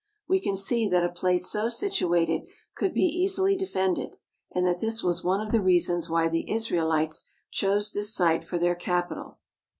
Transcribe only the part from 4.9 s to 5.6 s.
was one of